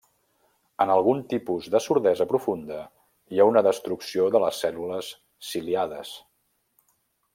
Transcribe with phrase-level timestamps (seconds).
[0.85, 2.79] En alguns tipus de sordesa profunda,
[3.35, 5.11] hi ha una destrucció de les cèl·lules
[5.51, 6.17] ciliades.